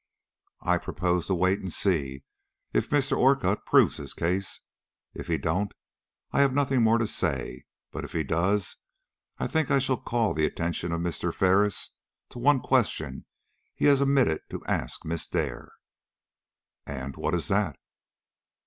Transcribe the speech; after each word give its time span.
"I 0.61 0.79
propose 0.79 1.27
to 1.27 1.35
wait 1.35 1.59
and 1.59 1.71
see 1.71 2.23
if 2.73 2.89
Mr. 2.89 3.15
Orcutt 3.15 3.67
proves 3.67 3.97
his 3.97 4.15
case. 4.15 4.61
If 5.13 5.27
he 5.27 5.37
don't, 5.37 5.75
I 6.31 6.39
have 6.41 6.55
nothing 6.55 6.81
more 6.81 6.97
to 6.97 7.05
say; 7.05 7.65
but 7.91 8.03
if 8.03 8.11
he 8.13 8.23
does, 8.23 8.77
I 9.37 9.45
think 9.45 9.69
I 9.69 9.77
shall 9.77 9.97
call 10.01 10.33
the 10.33 10.47
attention 10.47 10.91
of 10.91 11.01
Mr. 11.01 11.31
Ferris 11.31 11.91
to 12.29 12.39
one 12.39 12.61
question 12.61 13.25
he 13.75 13.85
has 13.85 14.01
omitted 14.01 14.41
to 14.49 14.65
ask 14.65 15.05
Miss 15.05 15.27
Dare." 15.27 15.71
"And 16.87 17.15
what 17.15 17.35
is 17.35 17.47
that?" 17.49 17.77